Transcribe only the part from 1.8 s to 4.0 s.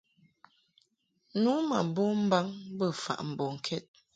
bom mbaŋ bə faʼ mbɔŋkɛd.